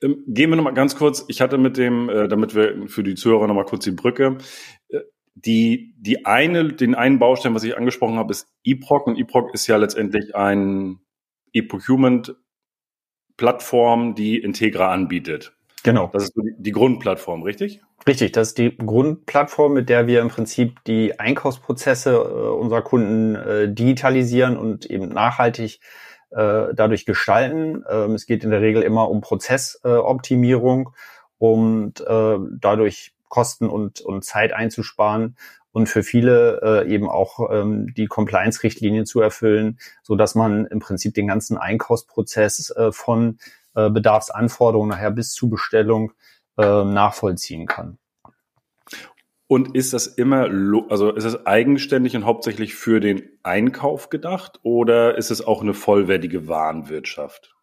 ähm, 0.00 0.24
gehen 0.26 0.48
wir 0.48 0.56
nochmal 0.56 0.72
ganz 0.72 0.96
kurz. 0.96 1.26
Ich 1.28 1.42
hatte 1.42 1.58
mit 1.58 1.76
dem, 1.76 2.08
äh, 2.08 2.28
damit 2.28 2.54
wir 2.54 2.88
für 2.88 3.02
die 3.02 3.14
Zuhörer 3.14 3.46
nochmal 3.46 3.66
kurz 3.66 3.84
die 3.84 3.90
Brücke. 3.90 4.38
Äh, 4.88 5.00
die, 5.34 5.94
die 5.98 6.24
eine, 6.24 6.72
den 6.72 6.94
einen 6.94 7.18
Baustein, 7.18 7.54
was 7.54 7.62
ich 7.62 7.76
angesprochen 7.76 8.16
habe, 8.16 8.30
ist 8.30 8.48
eProc. 8.64 9.06
Und 9.06 9.18
eProc 9.18 9.52
ist 9.52 9.66
ja 9.66 9.76
letztendlich 9.76 10.34
ein 10.34 11.00
E-Procurement-Plattform, 11.52 14.14
die 14.14 14.38
Integra 14.38 14.90
anbietet. 14.90 15.54
Genau. 15.82 16.08
Das 16.10 16.22
ist 16.24 16.34
die, 16.34 16.54
die 16.56 16.72
Grundplattform, 16.72 17.42
richtig? 17.42 17.82
Richtig, 18.06 18.32
das 18.32 18.48
ist 18.48 18.56
die 18.56 18.74
Grundplattform, 18.78 19.74
mit 19.74 19.90
der 19.90 20.06
wir 20.06 20.22
im 20.22 20.28
Prinzip 20.28 20.82
die 20.86 21.20
Einkaufsprozesse 21.20 22.12
äh, 22.12 22.48
unserer 22.48 22.80
Kunden 22.80 23.34
äh, 23.34 23.70
digitalisieren 23.70 24.56
und 24.56 24.86
eben 24.86 25.10
nachhaltig 25.10 25.80
äh, 26.30 26.74
dadurch 26.74 27.06
gestalten. 27.06 27.84
Ähm, 27.88 28.14
es 28.14 28.26
geht 28.26 28.44
in 28.44 28.50
der 28.50 28.60
Regel 28.60 28.82
immer 28.82 29.10
um 29.10 29.20
Prozessoptimierung 29.20 30.88
äh, 30.88 30.92
und 31.38 32.00
äh, 32.00 32.36
dadurch 32.60 33.14
Kosten 33.28 33.68
und, 33.68 34.00
und 34.00 34.24
Zeit 34.24 34.52
einzusparen 34.52 35.36
und 35.72 35.88
für 35.88 36.02
viele 36.02 36.60
äh, 36.62 36.92
eben 36.92 37.08
auch 37.08 37.50
ähm, 37.50 37.92
die 37.94 38.06
Compliance-Richtlinien 38.06 39.06
zu 39.06 39.20
erfüllen, 39.20 39.78
so 40.02 40.16
dass 40.16 40.34
man 40.34 40.66
im 40.66 40.80
Prinzip 40.80 41.14
den 41.14 41.28
ganzen 41.28 41.58
Einkaufsprozess 41.58 42.70
äh, 42.70 42.90
von 42.90 43.38
äh, 43.74 43.90
Bedarfsanforderungen 43.90 44.90
nachher 44.90 45.10
bis 45.10 45.32
zu 45.32 45.48
Bestellung 45.48 46.12
äh, 46.56 46.84
nachvollziehen 46.84 47.66
kann. 47.66 47.98
Und 49.48 49.74
ist 49.74 49.94
das 49.94 50.06
immer, 50.06 50.50
also 50.90 51.10
ist 51.10 51.24
es 51.24 51.46
eigenständig 51.46 52.14
und 52.14 52.26
hauptsächlich 52.26 52.74
für 52.74 53.00
den 53.00 53.22
Einkauf 53.42 54.10
gedacht 54.10 54.60
oder 54.62 55.16
ist 55.16 55.30
es 55.30 55.44
auch 55.44 55.62
eine 55.62 55.72
vollwertige 55.72 56.48
Warenwirtschaft? 56.48 57.56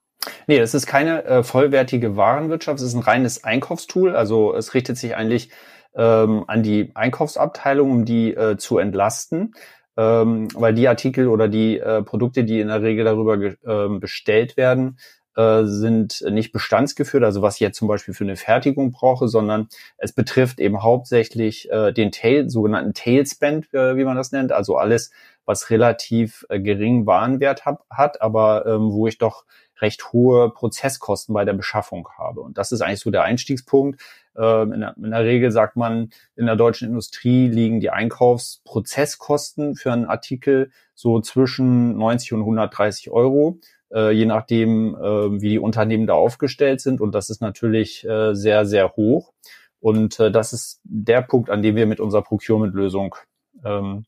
Nee, 0.48 0.58
es 0.58 0.74
ist 0.74 0.88
keine 0.88 1.24
äh, 1.25 1.44
vollwertige 1.44 2.18
Warenwirtschaft, 2.18 2.80
es 2.80 2.88
ist 2.88 2.96
ein 2.96 3.04
reines 3.04 3.44
Einkaufstool. 3.44 4.15
Also 4.15 4.56
es 4.56 4.74
richtet 4.74 4.98
sich 4.98 5.15
eigentlich 5.15 5.51
ähm, 5.96 6.44
an 6.48 6.63
die 6.63 6.89
Einkaufsabteilung, 6.96 7.92
um 7.92 8.06
die 8.06 8.34
äh, 8.34 8.58
zu 8.58 8.80
entlasten. 8.80 9.54
Ähm, 9.98 10.50
weil 10.56 10.74
die 10.74 10.89
Artikel 10.89 11.27
oder 11.27 11.48
die 11.48 11.77
äh, 11.80 12.04
Produkte, 12.04 12.44
die 12.44 12.60
in 12.60 12.68
der 12.68 12.82
Regel 12.82 13.06
darüber 13.06 13.36
äh, 13.38 14.00
bestellt 14.00 14.58
werden, 14.58 14.98
äh, 15.36 15.63
sind 15.65 16.24
nicht 16.30 16.51
bestandsgeführt, 16.51 17.24
also 17.24 17.42
was 17.42 17.56
ich 17.56 17.62
jetzt 17.62 17.77
zum 17.77 17.88
Beispiel 17.88 18.13
für 18.13 18.24
eine 18.24 18.36
Fertigung 18.36 18.92
brauche, 18.92 19.27
sondern 19.27 19.68
es 19.98 20.13
betrifft 20.13 20.60
eben 20.60 20.82
hauptsächlich 20.82 21.70
äh, 21.72 21.92
den 21.92 22.12
Tail, 22.12 22.50
sogenannten 22.50 22.94
Tailspend, 22.94 23.74
äh, 23.74 23.98
wie 23.98 24.06
man 24.06 24.18
das 24.18 24.32
nennt, 24.32 24.51
also 24.51 24.77
alles, 24.77 25.12
was 25.46 25.70
relativ 25.70 26.46
äh, 26.50 26.60
geringen 26.60 27.06
Warenwert 27.06 27.65
hab, 27.65 27.86
hat, 27.89 28.22
aber 28.22 28.65
ähm, 28.65 28.92
wo 28.92 29.08
ich 29.08 29.18
doch 29.18 29.46
recht 29.82 30.13
hohe 30.13 30.50
Prozesskosten 30.51 31.34
bei 31.34 31.46
der 31.46 31.54
Beschaffung 31.54 32.08
habe. 32.18 32.42
Und 32.42 32.58
das 32.58 32.72
ist 32.72 32.82
eigentlich 32.82 33.01
so 33.01 33.12
der 33.12 33.24
Einstiegspunkt. 33.24 34.01
Ähm, 34.38 34.74
in, 34.74 34.80
der, 34.82 34.96
in 34.98 35.12
der 35.12 35.24
Regel 35.24 35.51
sagt 35.51 35.75
man, 35.75 36.12
in 36.36 36.46
der 36.46 36.56
deutschen 36.56 36.88
Industrie 36.88 37.48
liegen 37.48 37.80
die 37.80 37.89
Einkaufsprozesskosten 37.89 39.75
für 39.75 39.92
einen 39.92 40.06
Artikel 40.06 40.72
so 40.94 41.20
zwischen 41.20 41.98
90 41.98 42.34
und 42.34 42.39
130 42.42 43.12
Euro 43.12 43.60
äh, 43.94 44.12
je 44.12 44.25
nachdem, 44.25 44.96
äh, 44.96 45.42
wie 45.42 45.50
die 45.50 45.60
Unternehmen 45.60 46.08
da 46.08 46.13
aufgestellt 46.13 46.82
sind. 46.82 47.01
Und 47.01 47.13
das 47.13 47.30
ist 47.30 47.42
natürlich 47.42 48.08
äh, 48.08 48.34
sehr, 48.34 48.65
sehr 48.65 48.96
hoch. 48.96 49.34
Und 49.80 50.20
äh, 50.20 50.32
das 50.32 50.54
ist 50.54 50.82
der 50.84 51.22
Punkt, 51.22 51.50
an 51.50 51.62
dem 51.62 51.75
wir 51.75 51.86
mit 51.86 52.00
unserer 52.00 52.24
Procurement-Lösung 52.24 53.15
ähm, 53.63 54.06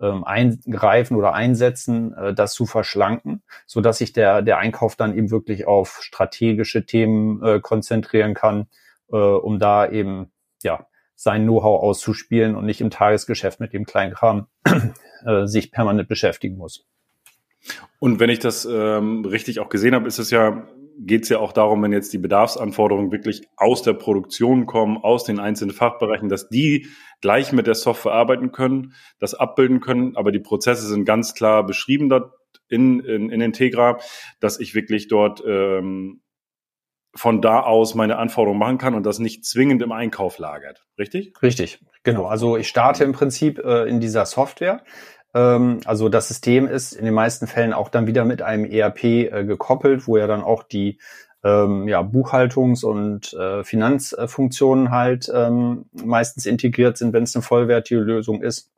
ähm, 0.00 0.24
eingreifen 0.24 1.16
oder 1.16 1.34
einsetzen, 1.34 2.14
das 2.34 2.54
zu 2.54 2.66
verschlanken, 2.66 3.42
so 3.66 3.80
dass 3.80 3.98
sich 3.98 4.12
der, 4.12 4.42
der 4.42 4.58
Einkauf 4.58 4.96
dann 4.96 5.16
eben 5.16 5.30
wirklich 5.30 5.66
auf 5.66 5.98
strategische 6.02 6.84
Themen 6.86 7.62
konzentrieren 7.62 8.34
kann, 8.34 8.66
um 9.06 9.60
da 9.60 9.88
eben 9.88 10.32
ja 10.64 10.86
sein 11.22 11.44
Know-how 11.44 11.82
auszuspielen 11.82 12.56
und 12.56 12.64
nicht 12.64 12.80
im 12.80 12.90
Tagesgeschäft 12.90 13.60
mit 13.60 13.72
dem 13.72 13.84
Kleinkram 13.84 14.48
äh, 15.24 15.46
sich 15.46 15.70
permanent 15.70 16.08
beschäftigen 16.08 16.56
muss. 16.56 16.84
Und 17.98 18.20
wenn 18.20 18.30
ich 18.30 18.38
das 18.38 18.64
ähm, 18.70 19.24
richtig 19.24 19.60
auch 19.60 19.68
gesehen 19.68 19.94
habe, 19.94 20.08
ist 20.08 20.18
es 20.18 20.30
ja, 20.30 20.66
geht 20.98 21.22
es 21.22 21.28
ja 21.28 21.38
auch 21.38 21.52
darum, 21.52 21.82
wenn 21.82 21.92
jetzt 21.92 22.12
die 22.12 22.18
Bedarfsanforderungen 22.18 23.12
wirklich 23.12 23.42
aus 23.56 23.82
der 23.82 23.94
Produktion 23.94 24.66
kommen, 24.66 24.98
aus 24.98 25.24
den 25.24 25.38
einzelnen 25.38 25.74
Fachbereichen, 25.74 26.28
dass 26.28 26.48
die 26.48 26.88
gleich 27.20 27.52
mit 27.52 27.66
der 27.66 27.74
Software 27.74 28.12
arbeiten 28.12 28.52
können, 28.52 28.94
das 29.18 29.34
abbilden 29.34 29.80
können, 29.80 30.16
aber 30.16 30.32
die 30.32 30.40
Prozesse 30.40 30.86
sind 30.86 31.04
ganz 31.04 31.34
klar 31.34 31.64
beschrieben 31.64 32.08
dort 32.08 32.32
in, 32.68 33.00
in, 33.00 33.30
in 33.30 33.40
Integra, 33.40 33.98
dass 34.40 34.58
ich 34.58 34.74
wirklich 34.74 35.08
dort 35.08 35.42
ähm, 35.46 36.22
von 37.14 37.42
da 37.42 37.60
aus 37.60 37.94
meine 37.94 38.16
Anforderungen 38.16 38.58
machen 38.58 38.78
kann 38.78 38.94
und 38.94 39.04
das 39.04 39.18
nicht 39.18 39.44
zwingend 39.44 39.82
im 39.82 39.92
Einkauf 39.92 40.38
lagert. 40.38 40.86
Richtig? 40.98 41.34
Richtig, 41.42 41.80
genau. 42.02 42.24
Also 42.24 42.56
ich 42.56 42.68
starte 42.68 43.04
im 43.04 43.12
Prinzip 43.12 43.58
äh, 43.58 43.88
in 43.88 44.00
dieser 44.00 44.24
Software. 44.24 44.82
Ähm, 45.34 45.80
also 45.84 46.08
das 46.08 46.28
System 46.28 46.66
ist 46.66 46.92
in 46.92 47.04
den 47.04 47.14
meisten 47.14 47.46
Fällen 47.46 47.72
auch 47.72 47.88
dann 47.88 48.06
wieder 48.06 48.24
mit 48.24 48.42
einem 48.42 48.64
ERP 48.64 49.04
äh, 49.04 49.44
gekoppelt, 49.44 50.06
wo 50.06 50.16
ja 50.16 50.26
dann 50.26 50.42
auch 50.42 50.62
die 50.62 50.98
ähm, 51.44 51.88
ja, 51.88 52.00
Buchhaltungs- 52.00 52.84
und 52.84 53.32
äh, 53.34 53.64
Finanzfunktionen 53.64 54.90
halt 54.90 55.30
ähm, 55.34 55.86
meistens 55.92 56.46
integriert 56.46 56.96
sind, 56.96 57.12
wenn 57.12 57.24
es 57.24 57.34
eine 57.34 57.42
vollwertige 57.42 58.00
Lösung 58.00 58.42
ist. 58.42 58.70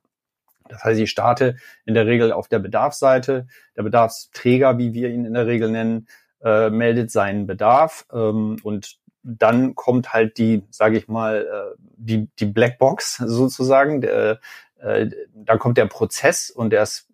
Das 0.69 0.83
heißt, 0.83 0.99
ich 0.99 1.11
starte 1.11 1.57
in 1.85 1.95
der 1.95 2.07
Regel 2.07 2.33
auf 2.33 2.49
der 2.49 2.59
Bedarfsseite. 2.59 3.47
Der 3.77 3.83
Bedarfsträger, 3.83 4.79
wie 4.79 4.95
wir 4.95 5.11
ihn 5.11 5.27
in 5.27 5.35
der 5.35 5.47
Regel 5.47 5.71
nennen, 5.71 6.09
äh, 6.43 6.71
meldet 6.71 7.11
seinen 7.11 7.47
Bedarf 7.47 8.07
ähm, 8.13 8.57
und 8.63 8.99
dann 9.23 9.75
kommt 9.75 10.13
halt 10.13 10.37
die, 10.39 10.65
sage 10.71 10.99
ich 10.99 11.09
mal, 11.09 11.47
äh, 11.47 11.77
die, 11.97 12.29
die 12.39 12.47
Blackbox 12.47 13.17
sozusagen, 13.27 14.01
der, 14.01 14.41
äh, 14.85 15.11
dann 15.35 15.59
kommt 15.59 15.79
der 15.79 15.87
Prozess 15.87 16.50
und 16.50 16.71
der 16.71 16.83
ist 16.83 17.09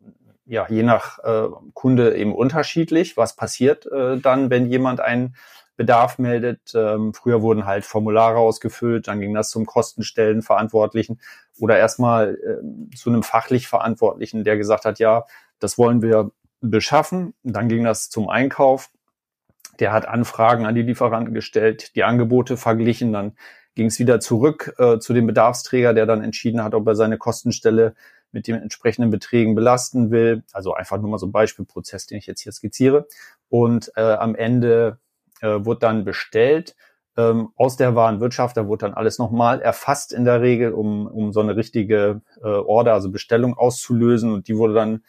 ja 0.45 0.67
je 0.69 0.83
nach 0.83 1.19
äh, 1.21 1.49
Kunde 1.75 2.17
eben 2.17 2.35
unterschiedlich. 2.35 3.17
Was 3.17 3.37
passiert 3.37 3.87
äh, 3.87 4.19
dann, 4.19 4.50
wenn 4.50 4.67
jemand 4.67 5.00
einen 5.00 5.37
Bedarf 5.77 6.19
meldet? 6.19 6.73
Ähm, 6.75 7.15
früher 7.15 7.43
wurden 7.43 7.67
halt 7.67 7.85
Formulare 7.85 8.39
ausgefüllt, 8.39 9.07
dann 9.07 9.21
ging 9.21 9.33
das 9.33 9.50
zum 9.50 9.67
Kostenstellenverantwortlichen 9.67 11.21
oder 11.61 11.79
erstmal 11.79 12.35
äh, 12.35 12.97
zu 12.97 13.11
einem 13.11 13.23
fachlich 13.23 13.69
Verantwortlichen, 13.69 14.43
der 14.43 14.57
gesagt 14.57 14.85
hat, 14.85 14.99
ja, 14.99 15.25
das 15.61 15.79
wollen 15.79 16.03
wir 16.03 16.33
beschaffen. 16.61 17.35
Dann 17.43 17.69
ging 17.69 17.85
das 17.85 18.11
zum 18.11 18.29
Einkauf. 18.29 18.91
Der 19.79 19.93
hat 19.93 20.07
Anfragen 20.07 20.67
an 20.67 20.75
die 20.75 20.83
Lieferanten 20.83 21.33
gestellt, 21.33 21.95
die 21.95 22.05
Angebote 22.05 22.57
verglichen, 22.57 23.12
dann 23.12 23.37
ging 23.75 23.87
es 23.87 23.99
wieder 23.99 24.21
zurück 24.21 24.75
äh, 24.79 24.99
zu 24.99 25.12
dem 25.12 25.27
Bedarfsträger, 25.27 25.95
der 25.95 26.07
dann 26.07 26.23
entschieden 26.23 26.62
hat, 26.62 26.75
ob 26.75 26.87
er 26.87 26.95
seine 26.95 27.19
Kostenstelle 27.19 27.95
mit 28.33 28.47
den 28.47 28.57
entsprechenden 28.57 29.11
Beträgen 29.11 29.55
belasten 29.55 30.11
will. 30.11 30.45
Also 30.53 30.75
einfach 30.75 30.99
nur 30.99 31.11
mal 31.11 31.19
so 31.19 31.27
ein 31.27 31.33
Beispielprozess, 31.33 32.07
den 32.07 32.19
ich 32.19 32.27
jetzt 32.27 32.43
hier 32.43 32.53
skizziere. 32.53 33.07
Und 33.49 33.93
äh, 33.97 34.03
am 34.03 34.35
Ende 34.35 34.99
äh, 35.41 35.65
wurde 35.65 35.81
dann 35.81 36.05
bestellt 36.05 36.77
ähm, 37.17 37.50
aus 37.57 37.77
der 37.77 37.95
Warenwirtschaft. 37.95 38.57
Da 38.57 38.67
wurde 38.67 38.87
dann 38.87 38.95
alles 38.95 39.19
nochmal 39.19 39.61
erfasst 39.61 40.12
in 40.12 40.25
der 40.25 40.41
Regel, 40.41 40.73
um, 40.73 41.07
um 41.07 41.33
so 41.33 41.41
eine 41.41 41.57
richtige 41.57 42.21
äh, 42.43 42.47
Order, 42.47 42.95
also 42.95 43.11
Bestellung 43.11 43.55
auszulösen. 43.55 44.33
Und 44.33 44.49
die 44.49 44.57
wurde 44.57 44.75
dann 44.75 45.05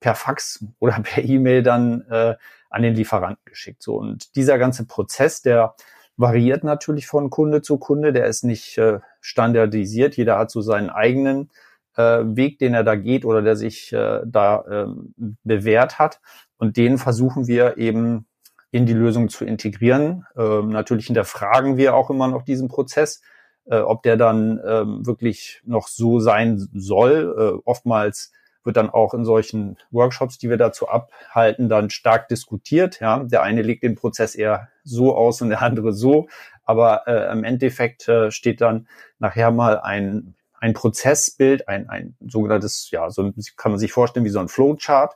per 0.00 0.14
Fax 0.14 0.64
oder 0.78 0.98
per 1.02 1.24
E-Mail 1.24 1.62
dann 1.62 2.02
äh, 2.10 2.36
an 2.70 2.82
den 2.82 2.94
Lieferanten 2.94 3.44
geschickt. 3.44 3.82
So 3.82 3.96
und 3.96 4.34
dieser 4.36 4.58
ganze 4.58 4.86
Prozess, 4.86 5.40
der 5.40 5.74
variiert 6.16 6.64
natürlich 6.64 7.06
von 7.06 7.30
Kunde 7.30 7.62
zu 7.62 7.78
Kunde. 7.78 8.12
Der 8.12 8.26
ist 8.26 8.44
nicht 8.44 8.78
äh, 8.78 9.00
standardisiert. 9.20 10.16
Jeder 10.16 10.38
hat 10.38 10.50
so 10.50 10.60
seinen 10.60 10.90
eigenen 10.90 11.50
äh, 11.96 12.22
Weg, 12.24 12.58
den 12.58 12.74
er 12.74 12.84
da 12.84 12.94
geht 12.94 13.24
oder 13.24 13.42
der 13.42 13.56
sich 13.56 13.92
äh, 13.92 14.20
da 14.24 14.64
äh, 14.68 14.86
bewährt 15.44 15.98
hat. 15.98 16.20
Und 16.58 16.76
den 16.76 16.98
versuchen 16.98 17.46
wir 17.46 17.76
eben 17.78 18.26
in 18.70 18.86
die 18.86 18.94
Lösung 18.94 19.28
zu 19.28 19.44
integrieren. 19.44 20.24
Ähm, 20.36 20.68
natürlich 20.68 21.06
hinterfragen 21.06 21.76
wir 21.76 21.94
auch 21.94 22.10
immer 22.10 22.28
noch 22.28 22.42
diesen 22.42 22.68
Prozess, 22.68 23.22
äh, 23.66 23.78
ob 23.78 24.02
der 24.02 24.16
dann 24.16 24.60
ähm, 24.66 25.06
wirklich 25.06 25.60
noch 25.64 25.88
so 25.88 26.18
sein 26.18 26.68
soll. 26.74 27.34
Äh, 27.38 27.60
oftmals 27.64 28.32
wird 28.66 28.76
dann 28.76 28.90
auch 28.90 29.14
in 29.14 29.24
solchen 29.24 29.78
Workshops, 29.90 30.38
die 30.38 30.50
wir 30.50 30.56
dazu 30.56 30.88
abhalten, 30.88 31.68
dann 31.68 31.90
stark 31.90 32.28
diskutiert. 32.28 33.00
Ja, 33.00 33.22
der 33.24 33.42
eine 33.42 33.62
legt 33.62 33.82
den 33.82 33.94
Prozess 33.94 34.34
eher 34.34 34.68
so 34.84 35.16
aus 35.16 35.40
und 35.40 35.50
der 35.50 35.62
andere 35.62 35.92
so, 35.92 36.28
aber 36.64 37.06
äh, 37.06 37.32
im 37.32 37.44
Endeffekt 37.44 38.08
äh, 38.08 38.30
steht 38.30 38.60
dann 38.60 38.88
nachher 39.18 39.50
mal 39.50 39.80
ein 39.80 40.34
ein 40.58 40.72
Prozessbild, 40.72 41.68
ein, 41.68 41.88
ein 41.90 42.16
sogenanntes, 42.26 42.90
ja, 42.90 43.10
so 43.10 43.30
kann 43.56 43.72
man 43.72 43.78
sich 43.78 43.92
vorstellen 43.92 44.24
wie 44.24 44.30
so 44.30 44.40
ein 44.40 44.48
Flowchart. 44.48 45.14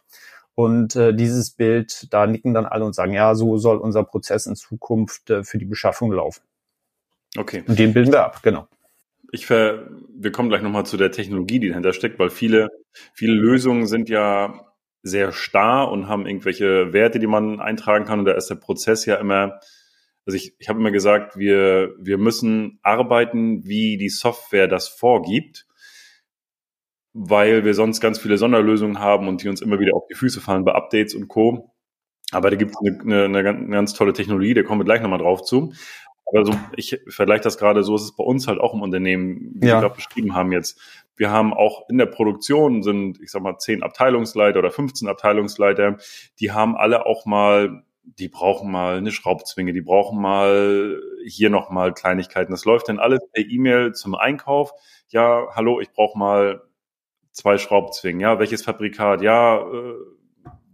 Und 0.54 0.94
äh, 0.96 1.14
dieses 1.14 1.52
Bild, 1.52 2.12
da 2.12 2.26
nicken 2.26 2.52
dann 2.52 2.66
alle 2.66 2.84
und 2.84 2.94
sagen, 2.94 3.14
ja, 3.14 3.34
so 3.34 3.56
soll 3.56 3.78
unser 3.78 4.04
Prozess 4.04 4.44
in 4.46 4.54
Zukunft 4.54 5.30
äh, 5.30 5.42
für 5.42 5.56
die 5.56 5.64
Beschaffung 5.64 6.12
laufen. 6.12 6.42
Okay. 7.38 7.64
Und 7.66 7.78
den 7.78 7.94
bilden 7.94 8.12
wir 8.12 8.22
ab, 8.22 8.42
genau 8.42 8.68
ich 9.32 9.46
ver, 9.46 9.88
wir 10.08 10.32
kommen 10.32 10.48
gleich 10.48 10.62
nochmal 10.62 10.86
zu 10.86 10.96
der 10.96 11.10
Technologie, 11.10 11.60
die 11.60 11.68
dahinter 11.68 11.92
steckt, 11.92 12.18
weil 12.18 12.30
viele, 12.30 12.68
viele 13.14 13.34
Lösungen 13.34 13.86
sind 13.86 14.08
ja 14.08 14.66
sehr 15.02 15.32
starr 15.32 15.90
und 15.90 16.08
haben 16.08 16.26
irgendwelche 16.26 16.92
Werte, 16.92 17.18
die 17.18 17.26
man 17.26 17.60
eintragen 17.60 18.04
kann. 18.04 18.20
Und 18.20 18.24
da 18.26 18.32
ist 18.32 18.48
der 18.48 18.56
Prozess 18.56 19.06
ja 19.06 19.16
immer, 19.16 19.60
also 20.26 20.36
ich, 20.36 20.54
ich 20.58 20.68
habe 20.68 20.78
immer 20.78 20.90
gesagt, 20.90 21.36
wir, 21.36 21.94
wir 21.98 22.18
müssen 22.18 22.78
arbeiten, 22.82 23.64
wie 23.64 23.96
die 23.96 24.10
Software 24.10 24.68
das 24.68 24.88
vorgibt, 24.88 25.66
weil 27.12 27.64
wir 27.64 27.74
sonst 27.74 28.00
ganz 28.00 28.18
viele 28.18 28.38
Sonderlösungen 28.38 28.98
haben 28.98 29.28
und 29.28 29.42
die 29.42 29.48
uns 29.48 29.62
immer 29.62 29.80
wieder 29.80 29.96
auf 29.96 30.06
die 30.10 30.14
Füße 30.14 30.40
fallen 30.40 30.64
bei 30.64 30.72
Updates 30.72 31.14
und 31.14 31.28
Co. 31.28 31.72
Aber 32.32 32.50
da 32.50 32.56
gibt 32.56 32.72
es 32.72 32.76
eine, 32.76 33.24
eine, 33.24 33.38
eine, 33.38 33.68
ganz 33.68 33.94
tolle 33.94 34.12
Technologie, 34.12 34.54
da 34.54 34.62
kommen 34.62 34.80
wir 34.80 34.84
gleich 34.84 35.00
nochmal 35.00 35.18
drauf 35.18 35.42
zu. 35.42 35.72
Aber 36.32 36.44
so, 36.44 36.54
ich 36.76 37.00
vergleiche 37.08 37.42
das 37.42 37.58
gerade 37.58 37.82
so, 37.82 37.96
ist 37.96 38.02
es 38.02 38.16
bei 38.16 38.24
uns 38.24 38.46
halt 38.46 38.60
auch 38.60 38.74
im 38.74 38.82
Unternehmen, 38.82 39.52
wie 39.54 39.66
ja. 39.66 39.76
Sie 39.76 39.80
gerade 39.82 39.94
beschrieben 39.94 40.34
haben 40.34 40.52
jetzt. 40.52 40.80
Wir 41.16 41.30
haben 41.30 41.52
auch 41.52 41.88
in 41.88 41.98
der 41.98 42.06
Produktion 42.06 42.82
sind, 42.82 43.20
ich 43.20 43.30
sag 43.30 43.42
mal, 43.42 43.58
zehn 43.58 43.82
Abteilungsleiter 43.82 44.58
oder 44.58 44.70
15 44.70 45.08
Abteilungsleiter, 45.08 45.98
die 46.38 46.52
haben 46.52 46.76
alle 46.76 47.06
auch 47.06 47.26
mal, 47.26 47.84
die 48.02 48.28
brauchen 48.28 48.70
mal 48.70 48.96
eine 48.96 49.10
Schraubzwinge, 49.10 49.72
die 49.72 49.82
brauchen 49.82 50.20
mal 50.20 51.00
hier 51.26 51.50
nochmal 51.50 51.92
Kleinigkeiten. 51.92 52.52
Das 52.52 52.64
läuft 52.64 52.88
dann 52.88 52.98
alles 52.98 53.20
per 53.32 53.44
E-Mail 53.44 53.92
zum 53.92 54.14
Einkauf. 54.14 54.72
Ja, 55.08 55.48
hallo, 55.54 55.80
ich 55.80 55.90
brauche 55.90 56.18
mal 56.18 56.62
zwei 57.32 57.58
Schraubzwingen. 57.58 58.20
Ja, 58.20 58.38
welches 58.38 58.62
Fabrikat? 58.62 59.22
Ja, 59.22 59.58
äh, 59.58 59.94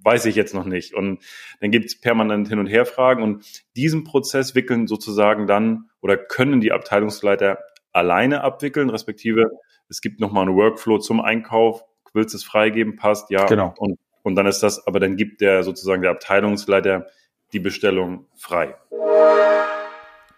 weiß 0.07 0.25
ich 0.27 0.37
jetzt 0.37 0.55
noch 0.55 0.65
nicht. 0.65 0.95
Und 0.95 1.23
dann 1.61 1.73
gibt 1.73 1.87
es 1.87 2.01
permanent 2.01 2.49
Hin- 2.49 2.61
und 2.61 2.69
Herfragen 2.69 3.23
und 3.23 3.45
diesen 3.75 4.05
Prozess 4.05 4.55
wickeln 4.55 4.87
sozusagen 4.87 5.47
dann 5.47 5.91
oder 6.01 6.17
können 6.17 6.61
die 6.61 6.73
Abteilungsleiter 6.73 7.59
alleine 7.93 8.43
abwickeln, 8.43 8.89
respektive 8.89 9.51
es 9.89 10.01
gibt 10.01 10.21
nochmal 10.21 10.47
einen 10.47 10.57
Workflow 10.57 10.99
zum 10.99 11.21
Einkauf, 11.21 11.85
willst 12.13 12.35
du 12.35 12.39
es 12.39 12.45
freigeben, 12.45 12.97
passt, 12.97 13.31
ja. 13.31 13.47
Genau. 13.47 13.75
Und, 13.79 13.99
und 14.23 14.37
dann 14.37 14.47
ist 14.47 14.63
das, 14.63 14.87
aber 14.87 15.01
dann 15.01 15.17
gibt 15.17 15.41
der 15.41 15.65
sozusagen 15.65 16.03
der 16.03 16.13
Abteilungsleiter 16.13 17.07
die 17.53 17.61
Bestellung 17.61 18.27
frei. 18.37 18.75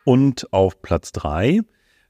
Und 0.04 0.52
auf 0.52 0.80
Platz 0.80 1.12
drei, 1.12 1.60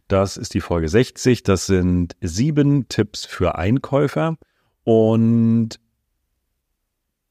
das 0.06 0.36
ist 0.36 0.54
die 0.54 0.60
Folge 0.60 0.88
60, 0.88 1.42
das 1.42 1.66
sind 1.66 2.16
sieben 2.20 2.88
Tipps 2.88 3.24
für 3.24 3.56
Einkäufer. 3.56 4.36
Und 4.84 5.80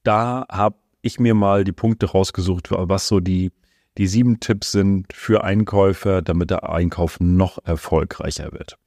da 0.08 0.46
habe 0.50 0.76
ich 1.02 1.20
mir 1.20 1.34
mal 1.34 1.64
die 1.64 1.72
Punkte 1.72 2.06
rausgesucht, 2.06 2.70
was 2.70 3.08
so 3.08 3.20
die, 3.20 3.52
die 3.98 4.06
sieben 4.06 4.40
Tipps 4.40 4.72
sind 4.72 5.12
für 5.12 5.44
Einkäufer, 5.44 6.22
damit 6.22 6.48
der 6.48 6.70
Einkauf 6.70 7.20
noch 7.20 7.58
erfolgreicher 7.64 8.52
wird. 8.52 8.78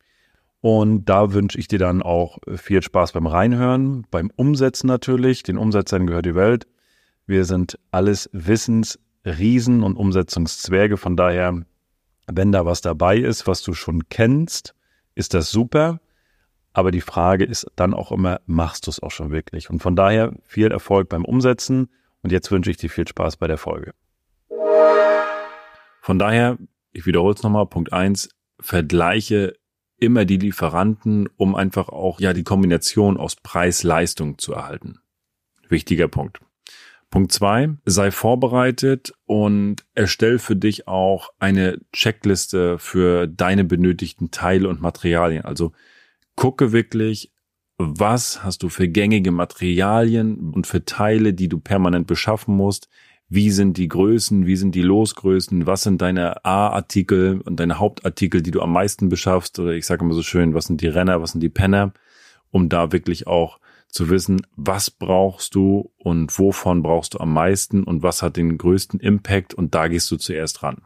Und 0.62 1.06
da 1.06 1.32
wünsche 1.32 1.60
ich 1.60 1.68
dir 1.68 1.78
dann 1.78 2.02
auch 2.02 2.40
viel 2.56 2.82
Spaß 2.82 3.12
beim 3.12 3.28
Reinhören, 3.28 4.08
beim 4.10 4.32
Umsetzen 4.36 4.88
natürlich. 4.88 5.44
Den 5.44 5.60
Umsetzern 5.60 6.08
gehört 6.08 6.26
die 6.26 6.34
Welt. 6.34 6.66
Wir 7.28 7.46
sind 7.46 7.78
alles 7.92 8.28
Wissensriesen 8.34 9.84
und 9.84 9.98
Umsetzungszwerge. 9.98 10.98
Von 10.98 11.16
daher, 11.16 11.62
wenn 12.26 12.52
da 12.52 12.66
was 12.66 12.82
dabei 12.82 13.18
ist, 13.18 13.46
was 13.46 13.62
du 13.62 13.74
schon 13.74 14.10
kennst, 14.10 14.74
ist 15.14 15.36
das 15.36 15.52
super. 15.52 16.00
Aber 16.74 16.92
die 16.92 17.02
Frage 17.02 17.44
ist 17.44 17.68
dann 17.76 17.94
auch 17.94 18.12
immer, 18.12 18.40
machst 18.46 18.88
du 18.88 18.92
es 18.92 19.02
auch 19.02 19.12
schon 19.12 19.32
wirklich? 19.32 19.70
Und 19.70 19.82
von 19.82 19.96
daher 19.96 20.34
viel 20.44 20.72
Erfolg 20.72 21.10
beim 21.10 21.26
Umsetzen. 21.26 21.90
Und 22.22 22.32
jetzt 22.32 22.52
wünsche 22.52 22.72
ich 22.72 22.78
dir 22.78 22.90
viel 22.90 23.08
Spaß 23.08 23.38
bei 23.38 23.48
der 23.48 23.58
Folge. 23.58 23.94
Von 26.02 26.18
daher, 26.18 26.58
ich 26.94 27.06
wiederhole 27.06 27.34
es 27.34 27.44
nochmal, 27.44 27.68
Punkt 27.68 27.94
eins: 27.94 28.30
vergleiche 28.60 29.54
immer 29.98 30.26
die 30.26 30.38
Lieferanten, 30.38 31.30
um 31.38 31.56
einfach 31.56 31.90
auch 31.90 32.20
ja 32.20 32.34
die 32.34 32.44
Kombination 32.44 33.18
aus 33.18 33.36
Preis-Leistung 33.36 34.38
zu 34.38 34.54
erhalten. 34.54 35.00
Wichtiger 35.70 36.08
Punkt. 36.08 36.40
Punkt 37.12 37.34
zwei, 37.34 37.70
sei 37.86 38.10
vorbereitet 38.10 39.14
und 39.26 39.86
erstell 39.94 40.40
für 40.40 40.56
dich 40.56 40.88
auch 40.88 41.30
eine 41.40 41.80
Checkliste 41.92 42.80
für 42.80 43.28
deine 43.28 43.66
benötigten 43.66 44.32
Teile 44.32 44.70
und 44.70 44.82
Materialien. 44.82 45.44
Also 45.44 45.74
gucke 46.36 46.72
wirklich, 46.72 47.32
was 47.78 48.44
hast 48.44 48.64
du 48.64 48.70
für 48.70 48.88
gängige 48.88 49.32
Materialien 49.32 50.52
und 50.54 50.68
für 50.68 50.86
Teile, 50.86 51.34
die 51.34 51.50
du 51.50 51.60
permanent 51.60 52.08
beschaffen 52.08 52.56
musst, 52.56 52.90
wie 53.28 53.50
sind 53.50 53.78
die 53.78 53.88
Größen, 53.88 54.46
wie 54.46 54.58
sind 54.58 54.76
die 54.76 54.82
Losgrößen, 54.82 55.66
was 55.66 55.84
sind 55.84 56.02
deine 56.02 56.44
A-Artikel 56.44 57.42
und 57.42 57.60
deine 57.60 57.80
Hauptartikel, 57.80 58.42
die 58.42 58.52
du 58.52 58.62
am 58.62 58.74
meisten 58.74 59.08
beschaffst, 59.08 59.58
oder 59.58 59.72
ich 59.72 59.86
sage 59.86 60.04
immer 60.04 60.14
so 60.14 60.22
schön, 60.22 60.54
was 60.54 60.66
sind 60.66 60.82
die 60.82 60.88
Renner, 60.88 61.22
was 61.22 61.32
sind 61.32 61.42
die 61.42 61.50
Penner, 61.50 61.94
um 62.50 62.68
da 62.68 62.92
wirklich 62.92 63.28
auch 63.28 63.60
zu 63.88 64.10
wissen, 64.10 64.42
was 64.56 64.92
brauchst 64.92 65.56
du 65.56 65.92
und 65.98 66.38
wovon 66.38 66.84
brauchst 66.84 67.14
du 67.14 67.20
am 67.20 67.34
meisten 67.34 67.84
und 67.84 68.04
was 68.04 68.22
hat 68.22 68.38
den 68.38 68.58
größten 68.58 69.00
Impact? 69.00 69.54
Und 69.54 69.76
da 69.76 69.88
gehst 69.88 70.10
du 70.12 70.18
zuerst 70.18 70.64
ran. 70.64 70.82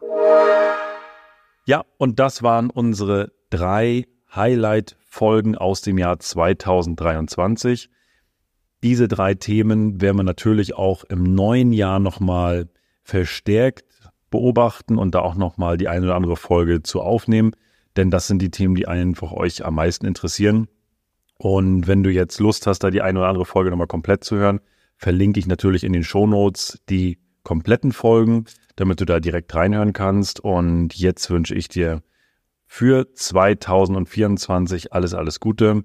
Ja, 1.66 1.84
und 1.98 2.18
das 2.20 2.42
waren 2.42 2.70
unsere 2.70 3.32
drei 3.50 4.06
Highlight-Folgen 5.16 5.56
aus 5.56 5.80
dem 5.80 5.98
Jahr 5.98 6.18
2023. 6.18 7.88
Diese 8.82 9.08
drei 9.08 9.34
Themen 9.34 10.00
werden 10.00 10.18
wir 10.18 10.24
natürlich 10.24 10.74
auch 10.74 11.04
im 11.04 11.22
neuen 11.22 11.72
Jahr 11.72 11.98
nochmal 11.98 12.68
verstärkt 13.02 13.84
beobachten 14.30 14.98
und 14.98 15.14
da 15.14 15.20
auch 15.20 15.34
nochmal 15.34 15.76
die 15.76 15.88
eine 15.88 16.06
oder 16.06 16.16
andere 16.16 16.36
Folge 16.36 16.82
zu 16.82 17.00
aufnehmen, 17.00 17.52
denn 17.96 18.10
das 18.10 18.26
sind 18.26 18.42
die 18.42 18.50
Themen, 18.50 18.74
die 18.74 18.86
einfach 18.86 19.32
euch 19.32 19.64
am 19.64 19.76
meisten 19.76 20.06
interessieren. 20.06 20.68
Und 21.38 21.86
wenn 21.86 22.02
du 22.02 22.10
jetzt 22.10 22.38
Lust 22.40 22.66
hast, 22.66 22.80
da 22.80 22.90
die 22.90 23.02
eine 23.02 23.18
oder 23.20 23.28
andere 23.28 23.46
Folge 23.46 23.70
nochmal 23.70 23.86
komplett 23.86 24.24
zu 24.24 24.36
hören, 24.36 24.60
verlinke 24.96 25.38
ich 25.38 25.46
natürlich 25.46 25.84
in 25.84 25.92
den 25.92 26.04
Show 26.04 26.26
Notes 26.26 26.80
die 26.88 27.18
kompletten 27.42 27.92
Folgen, 27.92 28.44
damit 28.74 29.00
du 29.00 29.04
da 29.04 29.20
direkt 29.20 29.54
reinhören 29.54 29.92
kannst. 29.92 30.40
Und 30.40 30.94
jetzt 30.94 31.30
wünsche 31.30 31.54
ich 31.54 31.68
dir 31.68 32.02
für 32.66 33.12
2024 33.14 34.92
alles, 34.92 35.14
alles 35.14 35.40
Gute 35.40 35.84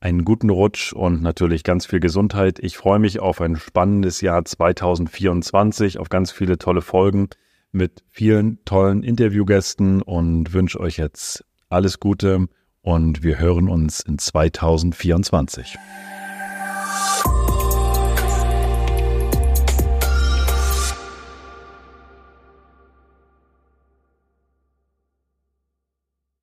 einen 0.00 0.24
guten 0.24 0.50
Rutsch 0.50 0.92
und 0.92 1.22
natürlich 1.22 1.64
ganz 1.64 1.86
viel 1.86 2.00
Gesundheit. 2.00 2.58
Ich 2.60 2.76
freue 2.76 2.98
mich 2.98 3.20
auf 3.20 3.40
ein 3.40 3.56
spannendes 3.56 4.20
Jahr 4.20 4.44
2024, 4.44 5.98
auf 5.98 6.08
ganz 6.08 6.30
viele 6.30 6.58
tolle 6.58 6.82
Folgen 6.82 7.28
mit 7.72 8.04
vielen 8.10 8.64
tollen 8.64 9.02
Interviewgästen 9.02 10.02
und 10.02 10.52
wünsche 10.52 10.80
euch 10.80 10.98
jetzt 10.98 11.44
alles 11.68 11.98
Gute 11.98 12.46
und 12.82 13.22
wir 13.22 13.38
hören 13.38 13.68
uns 13.68 14.00
in 14.00 14.18
2024. 14.18 15.76